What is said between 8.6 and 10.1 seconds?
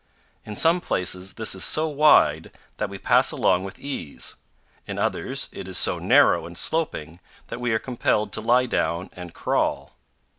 down and crawl.